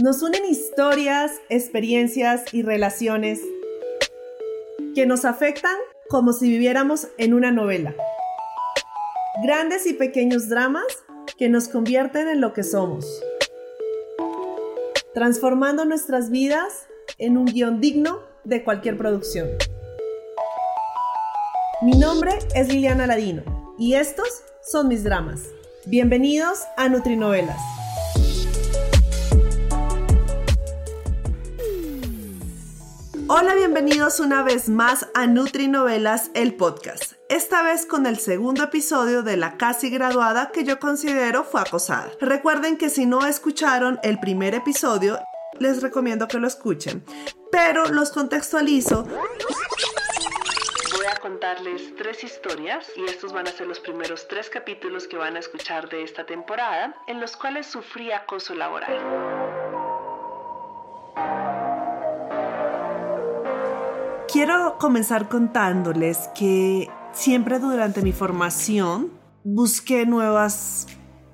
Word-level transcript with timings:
Nos 0.00 0.22
unen 0.22 0.46
historias, 0.46 1.30
experiencias 1.50 2.54
y 2.54 2.62
relaciones 2.62 3.38
que 4.94 5.04
nos 5.04 5.26
afectan 5.26 5.76
como 6.08 6.32
si 6.32 6.48
viviéramos 6.48 7.08
en 7.18 7.34
una 7.34 7.50
novela. 7.50 7.94
Grandes 9.42 9.86
y 9.86 9.92
pequeños 9.92 10.48
dramas 10.48 10.86
que 11.36 11.50
nos 11.50 11.68
convierten 11.68 12.28
en 12.28 12.40
lo 12.40 12.54
que 12.54 12.62
somos, 12.62 13.04
transformando 15.12 15.84
nuestras 15.84 16.30
vidas 16.30 16.86
en 17.18 17.36
un 17.36 17.44
guion 17.44 17.82
digno 17.82 18.22
de 18.44 18.64
cualquier 18.64 18.96
producción. 18.96 19.48
Mi 21.82 21.92
nombre 21.92 22.38
es 22.54 22.68
Liliana 22.68 23.06
Ladino 23.06 23.74
y 23.78 23.96
estos 23.96 24.44
son 24.62 24.88
mis 24.88 25.04
dramas. 25.04 25.42
Bienvenidos 25.84 26.60
a 26.78 26.88
Nutrinovelas. 26.88 27.79
Hola, 33.32 33.54
bienvenidos 33.54 34.18
una 34.18 34.42
vez 34.42 34.68
más 34.68 35.06
a 35.14 35.28
Nutrinovelas, 35.28 36.32
el 36.34 36.56
podcast. 36.56 37.12
Esta 37.28 37.62
vez 37.62 37.86
con 37.86 38.06
el 38.06 38.18
segundo 38.18 38.64
episodio 38.64 39.22
de 39.22 39.36
la 39.36 39.56
casi 39.56 39.88
graduada 39.88 40.50
que 40.50 40.64
yo 40.64 40.80
considero 40.80 41.44
fue 41.44 41.60
acosada. 41.60 42.10
Recuerden 42.20 42.76
que 42.76 42.90
si 42.90 43.06
no 43.06 43.24
escucharon 43.24 44.00
el 44.02 44.18
primer 44.18 44.56
episodio, 44.56 45.20
les 45.60 45.80
recomiendo 45.80 46.26
que 46.26 46.40
lo 46.40 46.48
escuchen, 46.48 47.04
pero 47.52 47.84
los 47.84 48.10
contextualizo 48.10 49.04
Voy 49.04 51.06
a 51.06 51.20
contarles 51.20 51.94
tres 51.94 52.24
historias 52.24 52.90
y 52.96 53.04
estos 53.04 53.32
van 53.32 53.46
a 53.46 53.52
ser 53.52 53.68
los 53.68 53.78
primeros 53.78 54.26
tres 54.26 54.50
capítulos 54.50 55.06
que 55.06 55.16
van 55.16 55.36
a 55.36 55.38
escuchar 55.38 55.88
de 55.88 56.02
esta 56.02 56.26
temporada 56.26 56.96
en 57.06 57.20
los 57.20 57.36
cuales 57.36 57.68
sufrí 57.68 58.10
acoso 58.10 58.56
laboral. 58.56 59.59
Quiero 64.40 64.78
comenzar 64.78 65.28
contándoles 65.28 66.30
que 66.34 66.88
siempre 67.12 67.58
durante 67.58 68.00
mi 68.00 68.12
formación 68.12 69.10
busqué 69.44 70.06
nuevas 70.06 70.86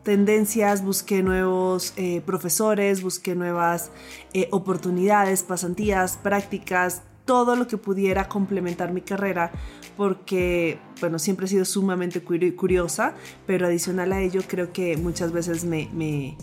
tendencias, 0.03 0.83
busqué 0.83 1.23
nuevos 1.23 1.93
eh, 1.97 2.21
profesores, 2.27 3.05
busqué 3.05 3.37
nuevas 3.37 3.93
eh, 4.33 4.49
oportunidades, 4.51 5.45
pasantías, 5.45 6.17
prácticas, 6.17 7.03
todo 7.25 7.55
lo 7.55 7.69
que 7.69 7.77
pudiera 7.77 8.29
complementar 8.29 8.93
mi 8.93 9.03
carrera, 9.03 9.53
porque, 9.97 10.81
bueno, 11.01 11.21
siempre 11.21 11.47
he 11.47 11.49
sido 11.49 11.65
sumamente 11.65 12.23
curiosa, 12.23 13.15
pero 13.47 13.67
adicional 13.67 14.13
a 14.15 14.21
ello 14.21 14.41
creo 14.49 14.73
que 14.73 14.97
muchas 14.97 15.31
veces 15.31 15.65
me, 15.65 15.89
me 15.95 16.37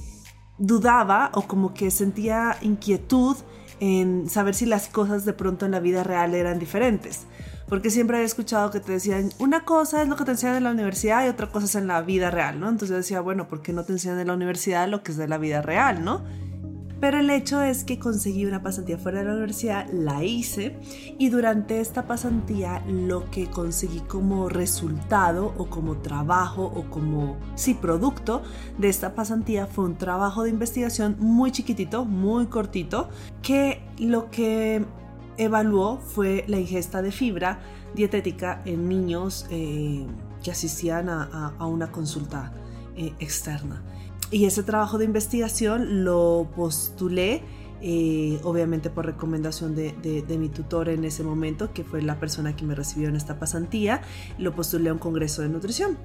dudaba 0.57 1.29
o 1.33 1.41
como 1.41 1.73
que 1.73 1.91
sentía 1.91 2.55
inquietud 2.61 3.35
en 3.83 4.29
saber 4.29 4.55
si 4.55 4.65
las 4.65 4.87
cosas 4.87 5.25
de 5.25 5.33
pronto 5.33 5.65
en 5.65 5.71
la 5.71 5.81
vida 5.81 6.05
real 6.05 6.33
eran 6.35 6.57
diferentes. 6.57 7.27
Porque 7.67 7.89
siempre 7.89 8.15
había 8.15 8.25
escuchado 8.25 8.71
que 8.71 8.79
te 8.79 8.93
decían, 8.93 9.31
una 9.39 9.65
cosa 9.65 10.01
es 10.01 10.07
lo 10.07 10.15
que 10.15 10.23
te 10.23 10.31
enseñan 10.31 10.55
en 10.55 10.63
la 10.63 10.71
universidad 10.71 11.25
y 11.25 11.27
otra 11.27 11.47
cosa 11.47 11.65
es 11.65 11.75
en 11.75 11.87
la 11.87 12.01
vida 12.01 12.31
real, 12.31 12.61
¿no? 12.61 12.69
Entonces 12.69 12.91
yo 12.91 12.95
decía, 12.95 13.19
bueno, 13.19 13.49
¿por 13.49 13.61
qué 13.61 13.73
no 13.73 13.83
te 13.83 13.91
enseñan 13.91 14.19
en 14.19 14.27
la 14.27 14.35
universidad 14.35 14.87
lo 14.87 15.03
que 15.03 15.11
es 15.11 15.17
de 15.17 15.27
la 15.27 15.37
vida 15.37 15.61
real, 15.61 16.01
¿no? 16.01 16.23
Pero 17.01 17.19
el 17.19 17.29
hecho 17.29 17.61
es 17.61 17.83
que 17.83 17.99
conseguí 17.99 18.45
una 18.45 18.63
pasantía 18.63 18.97
fuera 18.97 19.19
de 19.19 19.25
la 19.25 19.31
universidad, 19.31 19.89
la 19.91 20.23
hice 20.23 20.77
y 21.19 21.27
durante 21.27 21.81
esta 21.81 22.07
pasantía 22.07 22.81
lo 22.87 23.29
que 23.29 23.47
conseguí 23.47 23.99
como 23.99 24.47
resultado 24.47 25.53
o 25.57 25.65
como 25.65 25.97
trabajo 25.97 26.63
o 26.63 26.89
como, 26.89 27.35
sí, 27.55 27.73
producto 27.73 28.43
de 28.77 28.87
esta 28.87 29.15
pasantía 29.15 29.67
fue 29.67 29.83
un 29.83 29.97
trabajo 29.97 30.43
de 30.43 30.51
investigación 30.51 31.17
muy 31.19 31.51
chiquitito, 31.51 32.05
muy 32.05 32.45
cortito, 32.45 33.09
que 33.43 33.83
lo 33.99 34.31
que 34.31 34.83
evaluó 35.37 35.99
fue 35.99 36.45
la 36.47 36.59
ingesta 36.59 37.01
de 37.03 37.11
fibra 37.11 37.59
dietética 37.93 38.61
en 38.65 38.89
niños 38.89 39.45
eh, 39.51 40.07
que 40.43 40.51
asistían 40.51 41.09
a, 41.09 41.53
una 41.59 41.91
consulta 41.91 42.51
eh, 42.95 43.13
externa. 43.19 43.83
Y 44.31 44.45
ese 44.45 44.63
trabajo 44.63 44.97
de 44.97 45.05
investigación 45.05 46.03
lo 46.03 46.49
postulé, 46.55 47.43
eh, 47.81 48.39
obviamente 48.43 48.89
por 48.89 49.05
recomendación 49.05 49.75
de, 49.75 50.25
mi 50.39 50.49
tutor 50.49 50.89
en 50.89 51.05
ese 51.05 51.23
momento, 51.23 51.71
que 51.71 51.83
fue 51.83 52.01
la 52.01 52.19
persona 52.19 52.55
que 52.55 52.65
me 52.65 52.73
recibió 52.73 53.09
en 53.09 53.15
esta 53.15 53.37
pasantía, 53.37 54.01
lo 54.39 54.55
postulé 54.55 54.89
a 54.89 54.93
un 54.93 54.99
congreso 54.99 55.43
de 55.43 55.49
nutrición. 55.49 55.97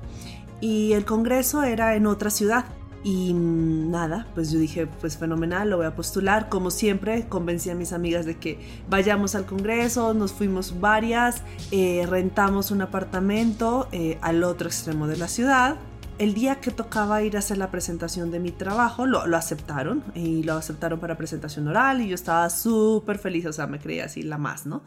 Y 0.61 0.93
el 0.93 1.05
congreso 1.05 1.63
era 1.63 1.95
en 1.95 2.07
otra 2.07 2.31
ciudad. 2.31 2.67
Y 3.05 3.33
nada, 3.33 4.27
pues 4.35 4.51
yo 4.51 4.59
dije, 4.59 4.87
pues 4.87 5.17
fenomenal, 5.17 5.71
lo 5.71 5.77
voy 5.77 5.87
a 5.87 5.95
postular. 5.95 6.49
Como 6.49 6.71
siempre, 6.71 7.29
convencí 7.29 7.71
a 7.71 7.75
mis 7.75 7.93
amigas 7.93 8.27
de 8.27 8.37
que 8.37 8.59
vayamos 8.89 9.35
al 9.35 9.47
Congreso, 9.47 10.15
nos 10.15 10.33
fuimos 10.33 10.81
varias, 10.81 11.43
eh, 11.71 12.05
rentamos 12.09 12.71
un 12.71 12.83
apartamento 12.83 13.89
eh, 13.93 14.19
al 14.21 14.43
otro 14.43 14.69
extremo 14.69 15.07
de 15.07 15.17
la 15.17 15.29
ciudad 15.29 15.77
el 16.19 16.35
día 16.35 16.57
que 16.57 16.71
tocaba 16.71 17.23
ir 17.23 17.37
a 17.37 17.39
hacer 17.39 17.59
la 17.59 17.71
presentación 17.71 18.31
de 18.31 18.41
mi 18.41 18.51
trabajo, 18.51 19.07
lo, 19.07 19.21
aceptaron 19.37 20.05
y 20.15 20.43
lo 20.43 20.55
aceptaron 20.55 20.99
para 20.99 21.17
presentación 21.17 21.69
oral 21.69 22.01
y 22.01 22.09
yo 22.09 22.15
estaba 22.15 22.51
súper 22.51 23.19
feliz, 23.19 23.47
o 23.47 23.53
sea, 23.53 23.67
me 23.67 23.79
creía 23.79 24.07
así 24.07 24.23
la 24.23 24.37
más, 24.37 24.67
¿no? 24.67 24.83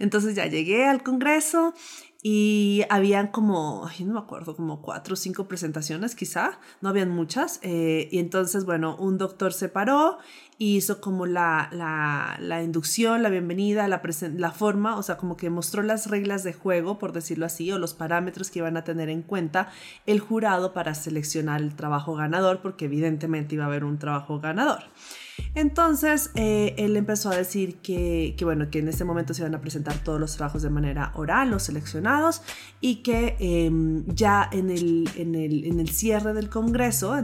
Entonces 0.00 0.34
ya 0.34 0.46
llegué 0.46 0.86
al 0.86 1.02
Congreso 1.02 1.72
y 2.22 2.84
habían 2.88 3.26
como, 3.28 3.90
no 4.00 4.12
me 4.12 4.20
acuerdo, 4.20 4.54
como 4.54 4.80
cuatro 4.80 5.14
o 5.14 5.16
cinco 5.16 5.48
presentaciones 5.48 6.14
quizá, 6.14 6.60
no 6.80 6.88
habían 6.88 7.10
muchas. 7.10 7.58
Eh, 7.62 8.08
y 8.12 8.18
entonces, 8.20 8.64
bueno, 8.64 8.96
un 8.96 9.18
doctor 9.18 9.52
se 9.52 9.68
paró 9.68 10.18
hizo 10.58 11.00
como 11.00 11.26
la, 11.26 11.68
la, 12.38 12.62
inducción, 12.62 13.22
la 13.22 13.30
bienvenida, 13.30 13.88
la, 13.88 14.00
la 14.36 14.50
forma, 14.52 14.96
o 14.96 15.02
sea, 15.02 15.16
como 15.16 15.36
que 15.36 15.50
mostró 15.50 15.82
las 15.82 16.08
reglas 16.08 16.44
de 16.44 16.52
juego, 16.52 16.98
por 16.98 17.12
decirlo 17.12 17.46
así, 17.46 17.72
o 17.72 17.78
los 17.78 17.94
parámetros 17.94 18.50
que 18.50 18.60
iban 18.60 18.76
a 18.76 18.84
tener 18.84 19.08
en 19.08 19.22
cuenta 19.22 19.70
el 20.06 20.20
jurado 20.20 20.72
para 20.72 20.94
seleccionar 20.94 21.60
el 21.60 21.74
trabajo 21.74 22.14
ganador, 22.14 22.60
porque 22.62 22.84
evidentemente 22.84 23.56
iba 23.56 23.64
a 23.64 23.68
haber 23.68 23.84
un 23.84 23.98
trabajo 23.98 24.38
ganador. 24.40 24.84
Entonces, 25.54 26.30
eh, 26.34 26.74
él 26.78 26.96
empezó 26.96 27.30
a 27.30 27.36
decir 27.36 27.76
que, 27.76 28.34
que, 28.36 28.44
bueno, 28.44 28.70
que 28.70 28.78
en 28.78 28.88
ese 28.88 29.04
momento 29.04 29.34
se 29.34 29.42
iban 29.42 29.54
a 29.54 29.60
presentar 29.60 29.98
todos 30.02 30.18
los 30.20 30.36
trabajos 30.36 30.62
de 30.62 30.70
manera 30.70 31.12
oral, 31.14 31.50
los 31.50 31.64
seleccionados, 31.64 32.42
y 32.80 32.96
que 33.02 33.36
em, 33.38 34.06
ya 34.06 34.48
en 34.52 34.70
el, 34.70 35.08
en, 35.16 35.34
el, 35.34 35.64
en 35.64 35.80
el, 35.80 35.88
cierre 35.90 36.32
del 36.32 36.48
Congreso, 36.48 37.14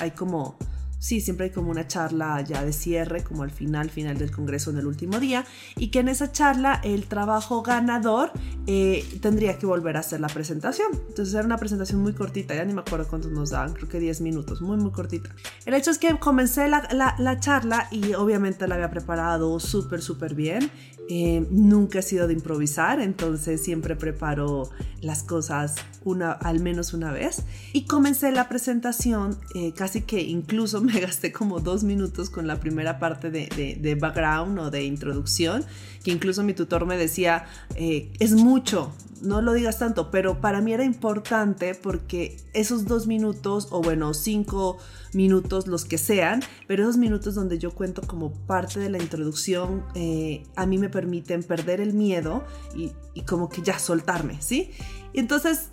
hay 0.00 0.10
como 0.12 0.56
sí, 1.04 1.20
siempre 1.20 1.46
hay 1.46 1.52
como 1.52 1.70
una 1.70 1.86
charla 1.86 2.40
ya 2.40 2.64
de 2.64 2.72
cierre, 2.72 3.22
como 3.22 3.42
al 3.42 3.50
final, 3.50 3.90
final 3.90 4.16
del 4.16 4.30
Congreso 4.30 4.70
en 4.70 4.78
el 4.78 4.86
último 4.86 5.20
día, 5.20 5.44
y 5.76 5.88
que 5.88 5.98
en 5.98 6.08
esa 6.08 6.32
charla 6.32 6.80
el 6.82 7.04
trabajo 7.04 7.62
ganador 7.62 8.32
eh, 8.66 9.04
tendría 9.20 9.58
que 9.58 9.66
volver 9.66 9.98
a 9.98 10.00
hacer 10.00 10.20
la 10.20 10.28
presentación. 10.28 10.88
Entonces 11.08 11.34
era 11.34 11.44
una 11.44 11.58
presentación 11.58 12.00
muy 12.00 12.14
cortita, 12.14 12.54
ya 12.54 12.64
ni 12.64 12.72
me 12.72 12.80
acuerdo 12.80 13.06
cuántos 13.06 13.30
nos 13.32 13.50
daban, 13.50 13.74
creo 13.74 13.86
que 13.86 14.00
10 14.00 14.22
minutos, 14.22 14.62
muy, 14.62 14.78
muy 14.78 14.92
cortita. 14.92 15.28
El 15.66 15.74
hecho 15.74 15.90
es 15.90 15.98
que 15.98 16.18
comencé 16.18 16.68
la, 16.68 16.88
la, 16.90 17.14
la 17.18 17.38
charla 17.38 17.86
y 17.90 18.14
obviamente 18.14 18.66
la 18.66 18.76
había 18.76 18.88
preparado 18.88 19.60
súper, 19.60 20.00
súper 20.00 20.34
bien. 20.34 20.70
Eh, 21.10 21.46
nunca 21.50 21.98
he 21.98 22.02
sido 22.02 22.26
de 22.26 22.32
improvisar, 22.32 22.98
entonces 23.00 23.62
siempre 23.62 23.94
preparo 23.94 24.70
las 25.02 25.22
cosas 25.22 25.74
una, 26.02 26.32
al 26.32 26.60
menos 26.60 26.94
una 26.94 27.12
vez. 27.12 27.42
Y 27.72 27.84
comencé 27.84 28.32
la 28.32 28.48
presentación, 28.48 29.38
eh, 29.54 29.72
casi 29.74 30.02
que 30.02 30.22
incluso 30.22 30.80
me 30.80 30.93
gasté 31.00 31.32
como 31.32 31.60
dos 31.60 31.84
minutos 31.84 32.30
con 32.30 32.46
la 32.46 32.60
primera 32.60 32.98
parte 32.98 33.30
de, 33.30 33.46
de, 33.80 33.94
background 33.94 34.58
o 34.58 34.70
de 34.70 34.84
introducción, 34.84 35.64
que 36.02 36.10
incluso 36.10 36.42
mi 36.42 36.54
tutor 36.54 36.86
me 36.86 36.96
decía, 36.96 37.46
eh, 37.76 38.12
es 38.18 38.32
mucho, 38.32 38.92
no 39.22 39.40
lo 39.42 39.52
digas 39.52 39.78
tanto, 39.78 40.10
pero 40.10 40.40
para 40.40 40.60
mí 40.60 40.72
era 40.72 40.84
importante 40.84 41.74
porque 41.74 42.36
esos 42.52 42.86
dos 42.86 43.06
minutos, 43.06 43.68
o 43.70 43.82
bueno, 43.82 44.14
cinco 44.14 44.78
minutos, 45.12 45.66
los 45.66 45.84
que 45.84 45.98
sean, 45.98 46.42
pero 46.66 46.82
esos 46.82 46.96
minutos 46.96 47.34
donde 47.34 47.58
yo 47.58 47.72
cuento 47.72 48.02
como 48.02 48.32
parte 48.46 48.80
de 48.80 48.90
la 48.90 48.98
introducción, 48.98 49.84
eh, 49.94 50.44
a 50.56 50.66
mí 50.66 50.78
me 50.78 50.88
permiten 50.88 51.42
perder 51.42 51.80
el 51.80 51.94
miedo 51.94 52.44
y, 52.74 52.92
y 53.14 53.22
como 53.22 53.48
que 53.48 53.62
ya 53.62 53.78
soltarme, 53.78 54.40
¿sí? 54.42 54.70
Y 55.12 55.20
entonces 55.20 55.70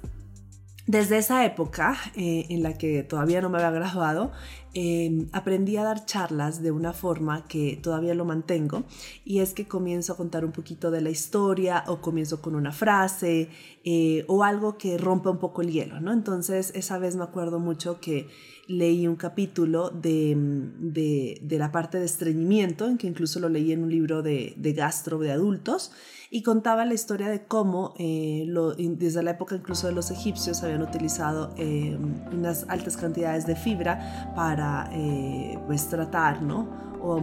desde 0.88 1.20
esa 1.20 1.46
época, 1.46 1.96
eh, 2.16 2.48
en 2.50 2.64
la 2.64 2.78
que 2.78 3.04
todavía 3.04 3.40
no 3.40 3.50
me 3.50 3.58
había 3.60 3.72
graduado, 3.72 4.32
em, 4.74 5.28
aprendí 5.32 5.78
a 5.78 5.84
dar 5.84 6.06
charlas 6.06 6.62
de 6.62 6.72
una 6.72 6.92
forma 6.94 7.46
que 7.48 7.78
todavía 7.82 8.16
lo 8.16 8.26
mantengo 8.26 8.84
y 9.24 9.40
es 9.40 9.54
que 9.54 9.68
comienzo 9.68 10.14
a 10.14 10.18
contar 10.18 10.44
un 10.44 10.52
poquito 10.52 10.90
de 10.90 11.02
la 11.02 11.10
historia 11.10 11.84
o 11.88 12.02
comienzo 12.02 12.42
con 12.42 12.56
una 12.56 12.72
frase 12.72 13.50
eh, 13.84 14.24
o 14.28 14.44
algo 14.44 14.78
que 14.78 14.98
rompa 14.98 15.30
un 15.30 15.40
poco 15.40 15.62
el 15.62 15.72
hielo, 15.72 16.00
¿no? 16.00 16.14
Entonces 16.14 16.72
esa 16.74 16.98
vez 16.98 17.16
me 17.16 17.24
acuerdo 17.24 17.60
mucho 17.60 18.00
que 18.00 18.28
leí 18.72 19.08
un 19.08 19.16
capítulo 19.16 19.90
de, 19.90 20.36
de, 20.80 21.58
la 21.58 21.72
parte 21.72 22.00
de 22.00 22.06
estreñimiento, 22.06 22.88
en 22.88 22.98
que 22.98 23.08
incluso 23.08 23.40
lo 23.40 23.50
leí 23.50 23.72
en 23.72 23.84
un 23.84 23.90
libro 23.90 24.22
de, 24.22 24.54
de 24.58 24.74
gastro 24.74 25.20
de 25.20 25.32
adultos, 25.32 25.92
y 26.34 26.44
contaba 26.44 26.86
la 26.86 26.94
historia 26.94 27.28
de 27.28 27.44
cómo 27.44 27.94
eh, 28.00 28.46
lo, 28.48 28.74
desde 28.74 29.22
la 29.22 29.32
época 29.32 29.56
incluso 29.56 29.88
de 29.88 29.94
los 29.94 30.12
egipcios 30.12 30.64
habían 30.64 30.82
utilizado 30.82 31.54
eh, 31.58 31.98
unas 32.32 32.66
altas 32.70 32.96
cantidades 32.96 33.46
de 33.46 33.58
fibra 33.58 34.34
para 34.34 34.90
eh, 34.94 35.60
pues 35.68 35.90
tratar, 35.90 36.42
¿no? 36.42 36.90
o 37.04 37.20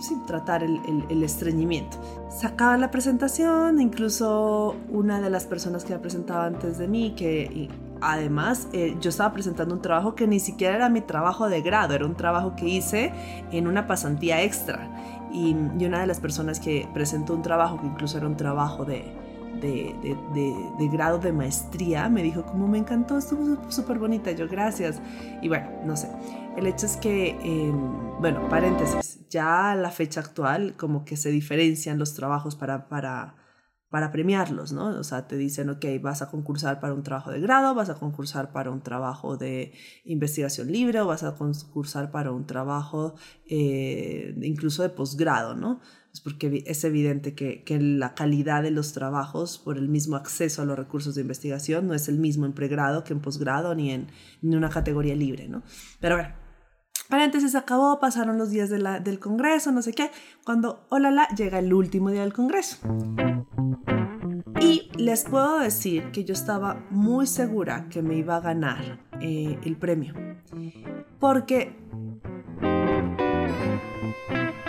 sí, 0.00 0.16
tratar 0.26 0.64
el, 0.64 0.80
el, 1.08 1.22
estreñimiento. 1.22 1.98
Sacaba 2.30 2.76
la 2.76 2.90
presentación, 2.90 3.80
incluso 3.80 4.74
una 4.88 5.20
de 5.20 5.30
las 5.30 5.46
personas 5.46 5.84
que 5.84 5.94
ha 5.94 6.02
presentado 6.02 6.42
antes 6.42 6.78
de 6.78 6.88
mí, 6.88 7.14
que 7.16 7.68
Además, 8.00 8.68
eh, 8.72 8.96
yo 9.00 9.10
estaba 9.10 9.32
presentando 9.32 9.74
un 9.74 9.82
trabajo 9.82 10.14
que 10.14 10.26
ni 10.26 10.40
siquiera 10.40 10.76
era 10.76 10.88
mi 10.88 11.00
trabajo 11.00 11.48
de 11.48 11.62
grado, 11.62 11.94
era 11.94 12.06
un 12.06 12.14
trabajo 12.14 12.54
que 12.54 12.68
hice 12.68 13.12
en 13.50 13.66
una 13.66 13.86
pasantía 13.86 14.42
extra. 14.42 14.88
Y, 15.32 15.54
una 15.54 16.00
de 16.00 16.06
las 16.06 16.20
personas 16.20 16.60
que 16.60 16.88
presentó 16.94 17.34
un 17.34 17.42
trabajo, 17.42 17.80
que 17.80 17.86
incluso 17.86 18.18
era 18.18 18.26
un 18.26 18.36
trabajo 18.36 18.84
de, 18.84 19.12
de, 19.60 20.88
grado 20.90 21.18
de 21.18 21.32
maestría, 21.32 22.08
me 22.08 22.22
dijo 22.22 22.44
como 22.44 22.68
me 22.68 22.78
encantó, 22.78 23.18
estuvo 23.18 23.70
súper 23.70 23.98
bonita, 23.98 24.30
yo 24.32 24.48
gracias. 24.48 25.00
Y 25.42 25.48
bueno, 25.48 25.68
no 25.84 25.96
sé, 25.96 26.08
el 26.56 26.66
hecho 26.66 26.86
es 26.86 26.96
que, 26.96 27.30
em, 27.42 28.20
bueno, 28.20 28.48
paréntesis, 28.48 29.20
ya 29.28 29.72
a 29.72 29.76
la 29.76 29.90
fecha 29.90 30.20
actual 30.20 30.74
como 30.76 31.04
que 31.04 31.16
se 31.16 31.30
diferencian 31.30 31.98
los 31.98 32.14
trabajos 32.14 32.56
para... 32.56 32.88
para 32.88 33.34
para 33.90 34.12
premiarlos, 34.12 34.72
¿no? 34.72 34.88
O 34.88 35.04
sea, 35.04 35.26
te 35.26 35.36
dicen, 35.36 35.70
ok, 35.70 35.84
vas 36.02 36.20
a 36.20 36.30
concursar 36.30 36.78
para 36.78 36.92
un 36.92 37.02
trabajo 37.02 37.30
de 37.30 37.40
grado, 37.40 37.74
vas 37.74 37.88
a 37.88 37.94
concursar 37.94 38.52
para 38.52 38.70
un 38.70 38.82
trabajo 38.82 39.38
de 39.38 39.72
investigación 40.04 40.70
libre 40.70 41.00
o 41.00 41.06
vas 41.06 41.22
a 41.22 41.34
concursar 41.36 42.10
para 42.10 42.30
un 42.30 42.46
trabajo 42.46 43.14
eh, 43.46 44.34
incluso 44.42 44.82
de 44.82 44.90
posgrado, 44.90 45.54
¿no? 45.54 45.80
Es 46.12 46.20
porque 46.20 46.64
es 46.66 46.84
evidente 46.84 47.34
que, 47.34 47.62
que, 47.64 47.80
la 47.80 48.14
calidad 48.14 48.62
de 48.62 48.70
los 48.70 48.92
trabajos 48.92 49.58
por 49.58 49.78
el 49.78 49.88
mismo 49.88 50.16
acceso 50.16 50.62
a 50.62 50.64
los 50.64 50.76
recursos 50.76 51.14
de 51.14 51.22
investigación 51.22 51.86
no 51.86 51.94
es 51.94 52.08
el 52.08 52.18
mismo 52.18 52.44
en 52.44 52.52
pregrado 52.52 53.04
que 53.04 53.12
en 53.12 53.20
posgrado 53.20 53.74
ni 53.74 53.90
en, 53.90 54.08
ni 54.42 54.52
en 54.52 54.58
una 54.58 54.70
categoría 54.70 55.14
libre, 55.14 55.48
¿no? 55.48 55.62
Pero 56.00 56.16
bueno, 56.16 56.34
Paréntesis, 57.08 57.54
acabó, 57.54 57.98
pasaron 58.00 58.36
los 58.36 58.50
días 58.50 58.68
del 58.68 59.18
Congreso, 59.18 59.72
no 59.72 59.80
sé 59.80 59.94
qué, 59.94 60.10
cuando, 60.44 60.84
hola, 60.90 61.26
llega 61.34 61.58
el 61.58 61.72
último 61.72 62.10
día 62.10 62.20
del 62.20 62.34
Congreso. 62.34 62.76
Y 64.60 64.90
les 64.98 65.24
puedo 65.24 65.58
decir 65.58 66.10
que 66.10 66.24
yo 66.24 66.34
estaba 66.34 66.84
muy 66.90 67.26
segura 67.26 67.88
que 67.88 68.02
me 68.02 68.16
iba 68.16 68.36
a 68.36 68.40
ganar 68.40 69.00
eh, 69.22 69.58
el 69.64 69.76
premio. 69.78 70.12
Porque 71.18 71.74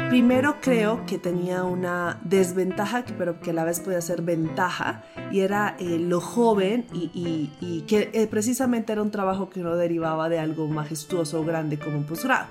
Primero 0.09 0.55
creo 0.59 1.05
que 1.05 1.19
tenía 1.19 1.63
una 1.63 2.19
desventaja, 2.23 3.05
pero 3.15 3.39
que 3.39 3.51
a 3.51 3.53
la 3.53 3.63
vez 3.63 3.79
podía 3.79 4.01
ser 4.01 4.23
ventaja, 4.23 5.03
y 5.31 5.41
era 5.41 5.75
eh, 5.77 5.99
lo 5.99 6.19
joven 6.19 6.87
y, 6.91 7.83
que 7.87 8.09
eh, 8.13 8.25
precisamente 8.25 8.91
era 8.91 9.03
un 9.03 9.11
trabajo 9.11 9.51
que 9.51 9.59
no 9.59 9.75
derivaba 9.75 10.27
de 10.27 10.39
algo 10.39 10.67
majestuoso 10.67 11.41
o 11.41 11.45
grande 11.45 11.77
como 11.77 11.97
un 11.97 12.05
posgrado. 12.05 12.47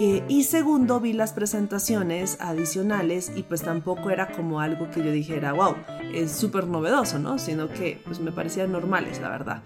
Eh, 0.00 0.24
y 0.28 0.44
segundo, 0.44 0.98
vi 0.98 1.12
las 1.12 1.32
presentaciones 1.32 2.38
adicionales 2.40 3.30
y 3.36 3.44
pues 3.44 3.62
tampoco 3.62 4.10
era 4.10 4.32
como 4.32 4.60
algo 4.60 4.90
que 4.90 5.04
yo 5.04 5.12
dijera, 5.12 5.52
wow, 5.52 5.76
es 6.12 6.32
súper 6.32 6.66
novedoso, 6.66 7.20
¿no? 7.20 7.38
Sino 7.38 7.68
que 7.68 8.00
pues 8.04 8.18
me 8.18 8.32
parecían 8.32 8.72
normales, 8.72 9.20
la 9.20 9.28
verdad. 9.28 9.62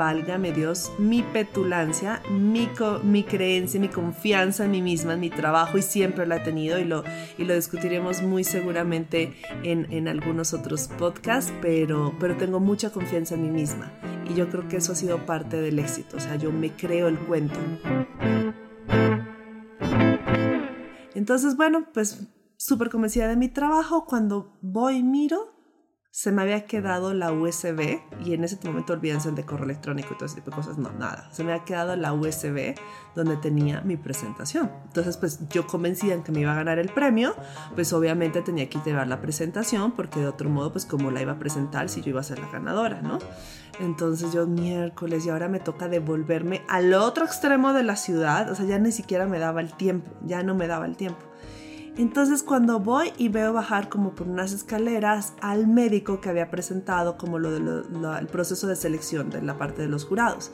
Válgame 0.00 0.52
Dios, 0.52 0.90
mi 0.98 1.22
petulancia, 1.22 2.22
mi, 2.30 2.70
mi 3.04 3.22
creencia, 3.22 3.78
mi 3.78 3.90
confianza 3.90 4.64
en 4.64 4.70
mí 4.70 4.80
misma, 4.80 5.12
en 5.12 5.20
mi 5.20 5.28
trabajo 5.28 5.76
y 5.76 5.82
siempre 5.82 6.26
la 6.26 6.36
he 6.36 6.40
tenido 6.40 6.78
y 6.78 6.84
lo, 6.86 7.04
y 7.36 7.44
lo 7.44 7.54
discutiremos 7.54 8.22
muy 8.22 8.42
seguramente 8.42 9.34
en, 9.62 9.92
en 9.92 10.08
algunos 10.08 10.54
otros 10.54 10.88
podcasts, 10.88 11.52
pero, 11.60 12.16
pero 12.18 12.34
tengo 12.38 12.60
mucha 12.60 12.88
confianza 12.88 13.34
en 13.34 13.42
mí 13.42 13.50
misma 13.50 13.92
y 14.26 14.32
yo 14.32 14.48
creo 14.48 14.66
que 14.68 14.78
eso 14.78 14.92
ha 14.92 14.94
sido 14.94 15.26
parte 15.26 15.60
del 15.60 15.78
éxito, 15.78 16.16
o 16.16 16.20
sea, 16.20 16.36
yo 16.36 16.50
me 16.50 16.74
creo 16.74 17.08
el 17.08 17.18
cuento. 17.18 17.60
Entonces, 21.14 21.58
bueno, 21.58 21.88
pues 21.92 22.26
súper 22.56 22.88
convencida 22.88 23.28
de 23.28 23.36
mi 23.36 23.50
trabajo, 23.50 24.06
cuando 24.06 24.56
voy 24.62 25.02
miro, 25.02 25.59
se 26.12 26.32
me 26.32 26.42
había 26.42 26.66
quedado 26.66 27.14
la 27.14 27.30
USB 27.30 28.00
y 28.24 28.34
en 28.34 28.42
ese 28.42 28.58
momento 28.64 28.94
olvídense 28.94 29.30
de 29.30 29.44
correo 29.44 29.64
electrónico 29.64 30.08
y 30.12 30.16
todo 30.16 30.26
ese 30.26 30.36
tipo 30.36 30.50
de 30.50 30.56
cosas, 30.56 30.76
no, 30.76 30.90
nada. 30.90 31.28
Se 31.32 31.44
me 31.44 31.52
había 31.52 31.64
quedado 31.64 31.94
la 31.94 32.12
USB 32.12 32.74
donde 33.14 33.36
tenía 33.36 33.80
mi 33.82 33.96
presentación. 33.96 34.72
Entonces, 34.86 35.16
pues 35.16 35.48
yo 35.50 35.68
convencida 35.68 36.14
en 36.14 36.24
que 36.24 36.32
me 36.32 36.40
iba 36.40 36.50
a 36.50 36.56
ganar 36.56 36.80
el 36.80 36.88
premio, 36.88 37.36
pues 37.76 37.92
obviamente 37.92 38.42
tenía 38.42 38.68
que 38.68 38.80
llevar 38.84 39.06
la 39.06 39.20
presentación 39.20 39.92
porque 39.92 40.18
de 40.18 40.26
otro 40.26 40.50
modo, 40.50 40.72
pues 40.72 40.84
como 40.84 41.12
la 41.12 41.22
iba 41.22 41.32
a 41.32 41.38
presentar 41.38 41.88
si 41.88 42.02
yo 42.02 42.10
iba 42.10 42.20
a 42.20 42.24
ser 42.24 42.40
la 42.40 42.50
ganadora, 42.50 43.02
¿no? 43.02 43.20
Entonces 43.78 44.32
yo 44.32 44.48
miércoles 44.48 45.24
y 45.24 45.30
ahora 45.30 45.48
me 45.48 45.60
toca 45.60 45.88
devolverme 45.88 46.62
al 46.68 46.92
otro 46.92 47.24
extremo 47.24 47.72
de 47.72 47.84
la 47.84 47.94
ciudad, 47.94 48.50
o 48.50 48.56
sea, 48.56 48.66
ya 48.66 48.80
ni 48.80 48.90
siquiera 48.90 49.26
me 49.26 49.38
daba 49.38 49.60
el 49.60 49.72
tiempo, 49.74 50.10
ya 50.26 50.42
no 50.42 50.56
me 50.56 50.66
daba 50.66 50.86
el 50.86 50.96
tiempo. 50.96 51.30
Entonces 51.96 52.42
cuando 52.42 52.80
voy 52.80 53.12
y 53.18 53.28
veo 53.28 53.52
bajar 53.52 53.88
como 53.88 54.14
por 54.14 54.28
unas 54.28 54.52
escaleras 54.52 55.34
al 55.40 55.66
médico 55.66 56.20
que 56.20 56.28
había 56.28 56.50
presentado 56.50 57.18
como 57.18 57.38
lo 57.38 57.50
del 57.50 58.26
proceso 58.28 58.66
de 58.66 58.76
selección 58.76 59.30
de 59.30 59.42
la 59.42 59.58
parte 59.58 59.82
de 59.82 59.88
los 59.88 60.04
jurados. 60.04 60.52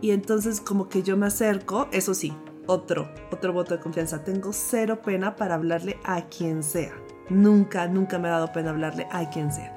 Y 0.00 0.10
entonces 0.10 0.60
como 0.60 0.88
que 0.88 1.02
yo 1.02 1.16
me 1.16 1.26
acerco, 1.26 1.88
eso 1.90 2.14
sí, 2.14 2.34
otro, 2.66 3.08
otro 3.30 3.52
voto 3.52 3.74
de 3.74 3.80
confianza. 3.80 4.22
Tengo 4.22 4.52
cero 4.52 5.00
pena 5.02 5.36
para 5.36 5.54
hablarle 5.54 5.98
a 6.04 6.22
quien 6.26 6.62
sea. 6.62 6.92
Nunca, 7.30 7.88
nunca 7.88 8.18
me 8.18 8.28
ha 8.28 8.32
dado 8.32 8.52
pena 8.52 8.70
hablarle 8.70 9.08
a 9.10 9.28
quien 9.30 9.52
sea. 9.52 9.74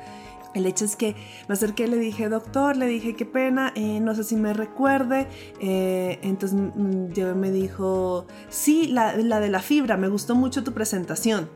El 0.55 0.65
hecho 0.65 0.85
es 0.85 0.95
que 0.95 1.15
me 1.47 1.53
acerqué, 1.53 1.87
le 1.87 1.97
dije, 1.97 2.27
doctor, 2.27 2.75
le 2.75 2.87
dije, 2.87 3.15
qué 3.15 3.25
pena, 3.25 3.71
eh, 3.75 3.99
no 3.99 4.15
sé 4.15 4.23
si 4.23 4.35
me 4.35 4.53
recuerde. 4.53 5.27
Eh, 5.59 6.19
entonces 6.23 6.59
mm, 6.59 7.11
yo 7.13 7.35
me 7.35 7.51
dijo, 7.51 8.25
sí, 8.49 8.87
la, 8.87 9.15
de 9.15 9.49
la 9.49 9.61
fibra, 9.61 9.95
me 9.95 10.07
gustó 10.07 10.35
mucho 10.35 10.63
tu 10.63 10.73
presentación. 10.73 11.49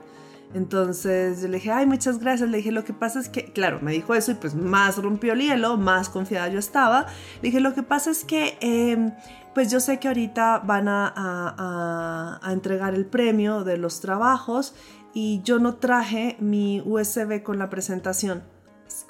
Entonces 0.53 1.41
yo 1.41 1.47
le 1.47 1.55
dije, 1.55 1.71
ay, 1.71 1.87
muchas 1.87 2.19
gracias. 2.19 2.47
Le 2.49 2.57
dije, 2.57 2.71
lo 2.71 2.83
que 2.83 2.93
pasa 2.93 3.19
es 3.19 3.29
que, 3.29 3.45
claro, 3.45 3.79
me 3.81 3.91
dijo 3.91 4.13
eso 4.13 4.31
y 4.31 4.35
pues 4.35 4.53
más 4.53 4.97
rompió 4.97 5.33
el 5.33 5.41
hielo, 5.41 5.77
más 5.77 6.09
confiada 6.09 6.47
yo 6.49 6.59
estaba. 6.59 7.07
Le 7.41 7.49
dije, 7.49 7.59
lo 7.59 7.73
que 7.73 7.81
pasa 7.81 8.11
es 8.11 8.23
que, 8.23 8.59
em, 8.61 9.11
pues 9.55 9.71
yo 9.71 9.79
sé 9.79 9.97
que 9.99 10.07
ahorita 10.07 10.59
van 10.59 10.87
a, 10.87 12.39
a 12.43 12.53
entregar 12.53 12.93
el 12.93 13.07
premio 13.07 13.63
de 13.63 13.77
los 13.77 14.01
trabajos 14.01 14.75
y 15.15 15.41
yo 15.43 15.57
no 15.57 15.75
traje 15.75 16.37
mi 16.39 16.81
USB 16.85 17.41
con 17.41 17.57
la 17.57 17.69
presentación 17.71 18.52